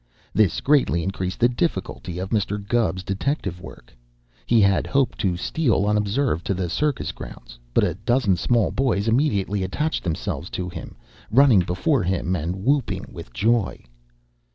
This 0.33 0.61
greatly 0.61 1.03
increased 1.03 1.39
the 1.39 1.47
difficulty 1.47 2.17
of 2.17 2.31
Mr. 2.31 2.57
Gubb's 2.67 3.03
detective 3.03 3.61
work. 3.61 3.95
He 4.47 4.59
had 4.59 4.87
hoped 4.87 5.19
to 5.19 5.37
steal 5.37 5.85
unobserved 5.85 6.43
to 6.47 6.55
the 6.55 6.71
circus 6.71 7.11
grounds, 7.11 7.59
but 7.71 7.83
a 7.83 7.93
dozen 7.93 8.35
small 8.35 8.71
boys 8.71 9.07
immediately 9.07 9.61
attached 9.61 10.03
themselves 10.03 10.49
to 10.57 10.69
him, 10.69 10.95
running 11.29 11.59
before 11.59 12.01
him 12.01 12.35
and 12.35 12.63
whooping 12.65 13.11
with 13.13 13.31
joy. 13.31 13.85